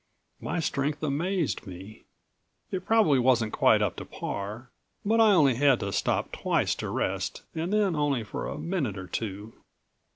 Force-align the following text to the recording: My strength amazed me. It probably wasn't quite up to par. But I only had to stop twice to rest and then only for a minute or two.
My 0.39 0.59
strength 0.59 1.03
amazed 1.03 1.67
me. 1.67 2.05
It 2.71 2.87
probably 2.87 3.19
wasn't 3.19 3.53
quite 3.53 3.83
up 3.83 3.97
to 3.97 4.03
par. 4.05 4.71
But 5.05 5.21
I 5.21 5.31
only 5.33 5.53
had 5.53 5.79
to 5.81 5.93
stop 5.93 6.31
twice 6.31 6.73
to 6.77 6.89
rest 6.89 7.43
and 7.53 7.71
then 7.71 7.95
only 7.95 8.23
for 8.23 8.47
a 8.47 8.57
minute 8.57 8.97
or 8.97 9.05
two. 9.05 9.53